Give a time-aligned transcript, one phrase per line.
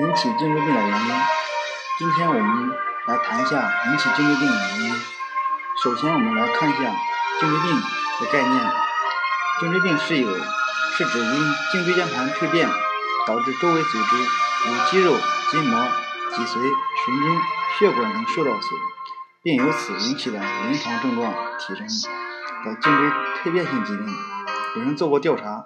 [0.00, 1.14] 引起颈椎病的原因。
[1.98, 2.70] 今天我们
[3.06, 4.94] 来谈一下引起颈椎病的原因。
[5.84, 6.78] 首先，我们来看一下
[7.38, 8.72] 颈椎病的概念。
[9.60, 10.34] 颈椎病是有
[10.96, 12.66] 是指因颈椎间盘蜕变
[13.26, 15.18] 导致周围组织如肌肉、
[15.50, 15.86] 筋膜、
[16.34, 17.40] 脊髓、神经、
[17.78, 18.80] 血管等受到损，
[19.42, 21.86] 并由此引起的临床症状体征
[22.64, 23.10] 的颈椎
[23.44, 24.06] 蜕变性疾病。
[24.76, 25.64] 有人做过调查，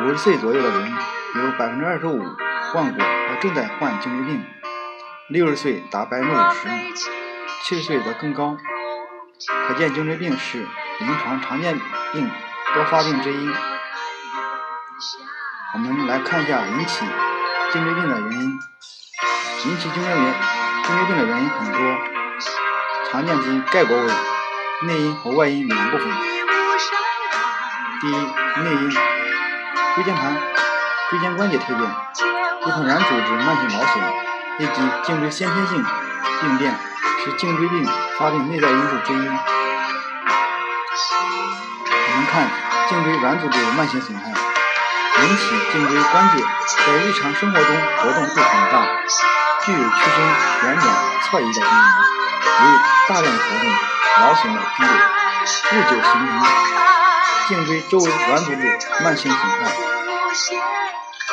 [0.00, 0.90] 五十岁左右的人
[1.34, 2.24] 有百分之二十五
[2.72, 4.44] 患过或正在患颈椎病，
[5.28, 6.68] 六十岁达百分之五十，
[7.64, 8.56] 七十岁则更高。
[9.66, 10.58] 可见颈椎病是
[10.98, 11.78] 临床常见
[12.12, 12.30] 病
[12.74, 13.48] 多发病之一。
[15.74, 17.06] 我们来看一下引起
[17.72, 18.58] 颈椎病的原因。
[19.64, 20.34] 引起颈椎原
[20.84, 21.78] 颈椎病的原因很多，
[23.10, 24.12] 常见及概括为
[24.86, 26.06] 内因和外因两部分。
[28.00, 30.36] 第一，内因，椎间盘、
[31.10, 31.90] 椎间关节退变，
[32.62, 33.94] 部分软组织慢性劳损，
[34.58, 35.84] 以及颈椎先天性
[36.40, 36.74] 病变，
[37.24, 37.86] 是颈椎病
[38.18, 39.16] 发病内在因素之一。
[42.06, 42.50] 我们看
[42.88, 44.32] 颈椎软组织慢性损害。
[45.20, 45.42] 引起
[45.72, 46.44] 颈椎关节
[46.86, 48.86] 在日常生活中活动度很大，
[49.64, 49.82] 具有屈
[50.14, 50.16] 伸、
[50.60, 50.86] 旋转、
[51.24, 51.76] 侧移的功能，
[52.60, 53.64] 由于大量活动，
[54.20, 54.88] 劳损的积累，
[55.72, 56.30] 日久形成
[57.48, 59.58] 颈椎周围软组织慢性损害。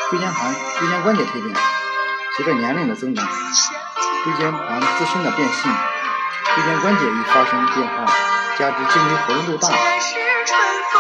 [0.10, 1.56] 椎间盘、椎间关节蜕变，
[2.38, 3.28] 随着年龄的增长，
[4.24, 5.72] 椎间盘自身的变性，
[6.54, 8.06] 椎间关节易发生变化，
[8.58, 9.70] 加之颈椎活动度大。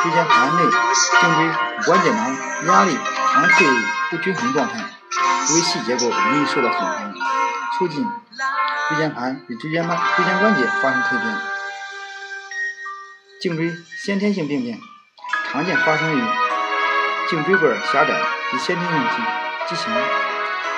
[0.01, 1.51] 椎间盘内颈椎
[1.85, 2.35] 关节囊
[2.67, 2.97] 压力
[3.31, 3.65] 长期
[4.09, 4.83] 不均衡状态，
[5.53, 7.13] 微细结构容易受到损害，
[7.77, 8.05] 促进
[8.89, 11.41] 椎间盘与椎间盘椎间关节发生蜕变。
[13.41, 13.71] 颈椎
[14.03, 14.79] 先天性病变
[15.51, 16.23] 常见发生于
[17.27, 18.13] 颈椎管狭窄
[18.51, 19.15] 及先天性畸
[19.67, 19.93] 畸形。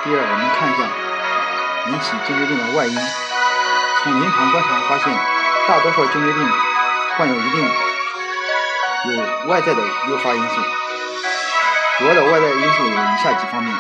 [0.04, 0.80] 第二，我们看一下
[1.92, 2.96] 引起颈椎病的外因。
[4.04, 5.14] 从临床观察发现，
[5.68, 6.40] 大多数颈椎病
[7.18, 7.88] 患有一定。
[9.08, 9.14] 有
[9.48, 10.62] 外在的诱发因素，
[12.00, 13.74] 主要的外在因素有以下几方面：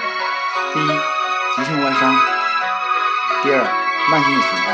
[0.73, 2.15] 第一，急性外伤；
[3.43, 3.59] 第二，
[4.09, 4.67] 慢性损伤；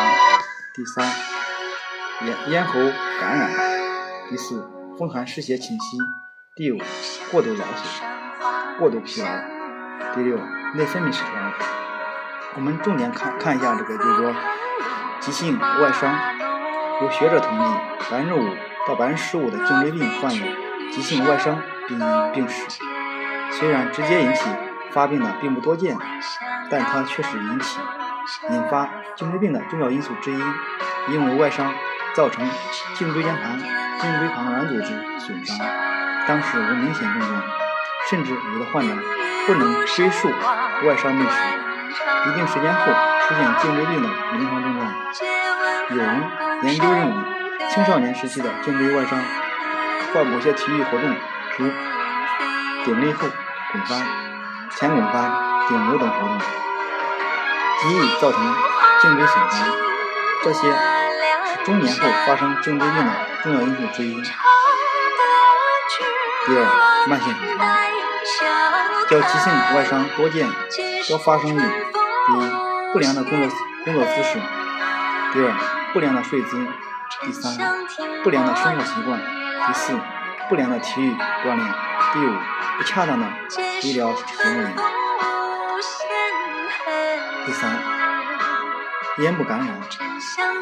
[0.75, 1.11] 第三，
[2.27, 2.73] 咽咽喉
[3.19, 3.49] 感染；
[4.29, 5.97] 第四，风寒湿邪侵袭；
[6.55, 6.77] 第五，
[7.31, 9.27] 过度劳损、过度疲劳；
[10.13, 10.37] 第六，
[10.75, 11.31] 内分泌失调。
[12.53, 14.35] 我们重点看看一下这个，就是说
[15.19, 16.15] 急性外伤，
[17.01, 17.63] 有学者统计，
[18.11, 18.55] 百分之五。
[18.87, 20.45] 到百分之十五的颈椎病患有
[20.91, 21.97] 急性外伤病
[22.33, 22.83] 病史，
[23.49, 24.43] 虽然直接引起
[24.91, 25.97] 发病的并不多见，
[26.69, 27.79] 但它却是引起
[28.51, 30.39] 引发颈椎病的重要因素之一。
[31.11, 31.73] 因为外伤
[32.13, 32.47] 造成
[32.93, 35.57] 颈椎间盘、颈椎旁软组织损伤，
[36.28, 37.44] 当时无明显症状，
[38.09, 38.94] 甚至有的患者
[39.45, 42.91] 不能追溯外伤病史，一定时间后
[43.28, 44.94] 出现颈椎病的临床症状。
[45.89, 46.23] 有人
[46.63, 47.33] 研究认为。
[47.69, 49.17] 青少年时期的颈椎外伤
[50.13, 51.16] 或某些体育活动，
[51.57, 51.72] 如
[52.85, 53.28] 顶立后
[53.72, 54.00] 滚翻、
[54.69, 55.31] 前滚翻、
[55.67, 56.38] 顶流等活动，
[57.81, 58.56] 极易造成
[59.01, 59.67] 颈椎损伤。
[60.44, 64.22] 这些是中年后发生颈椎病的重要因素之一。
[66.45, 66.65] 第二，
[67.07, 67.67] 慢性损伤，
[69.09, 70.49] 较急性外伤多见，
[71.07, 72.51] 多发生于：第一，
[72.91, 74.39] 不良的工作工作姿势；
[75.33, 75.53] 第二，
[75.93, 76.57] 不良的睡姿。
[77.21, 77.53] 第三，
[78.23, 79.19] 不良的生活习惯；
[79.67, 79.93] 第四，
[80.49, 81.13] 不良的体育
[81.45, 81.65] 锻炼；
[82.11, 82.33] 第五，
[82.77, 83.25] 不恰当的
[83.81, 84.65] 医疗行为。
[87.45, 87.71] 第三，
[89.19, 89.67] 咽部感染，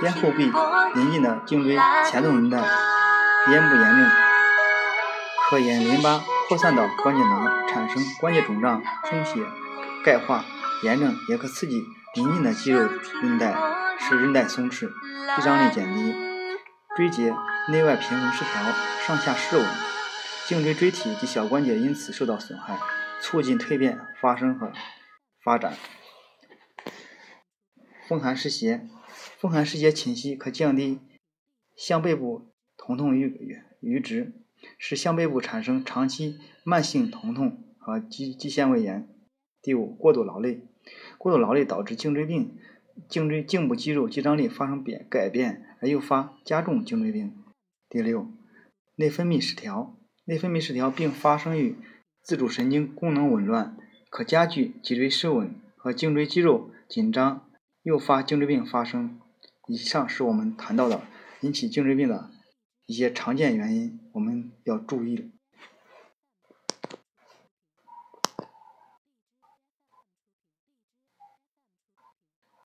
[0.04, 0.52] 咽后壁
[0.94, 4.12] 邻近的颈椎前动韧带咽部炎症，
[5.52, 9.46] 可沿淋巴扩散到关节囊，产生关节肿胀、充血、
[10.02, 10.46] 钙化。
[10.82, 11.84] 炎症也可刺激
[12.16, 12.80] 邻近的肌肉
[13.22, 13.54] 韧带，
[14.00, 14.88] 使韧带松弛，
[15.36, 16.16] 肌张力减低。
[16.96, 17.36] 椎节
[17.68, 18.64] 内外平衡失调，
[19.06, 19.66] 上下失稳，
[20.48, 22.80] 颈椎椎体及小关节因此受到损害，
[23.20, 24.72] 促进蜕变发生和
[25.44, 25.74] 发展。
[28.08, 28.88] 风寒湿邪，
[29.38, 31.02] 风寒湿邪侵袭可降低
[31.76, 33.30] 项背部疼痛阈
[33.82, 34.34] 阈值，
[34.78, 39.08] 使项背部产生长期慢性疼痛和肌肌纤维炎。
[39.62, 40.62] 第五，过度劳累，
[41.18, 42.58] 过度劳累导致颈椎病。
[43.08, 47.34] 颈椎颈部肌肉肌张力发生变改变，而诱发加重颈椎病。
[47.90, 48.28] 第六，
[48.96, 51.78] 内分泌失调，内分泌失调并发生于
[52.22, 53.78] 自主神经功能紊乱，
[54.10, 57.48] 可加剧脊椎失稳和颈椎肌肉紧张，
[57.82, 59.20] 诱发颈椎病发生。
[59.68, 61.02] 以上是我们谈到的
[61.40, 62.30] 引起颈椎病的
[62.92, 65.32] 一些常见原因，我们要注意。